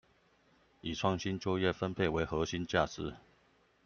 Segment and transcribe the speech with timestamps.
[0.81, 3.13] 以創新、就業、分配為核心價值